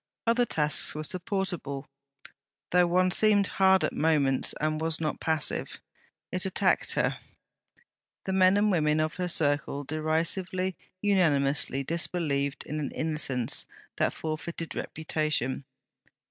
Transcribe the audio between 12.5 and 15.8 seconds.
in an innocence that forfeited reputation.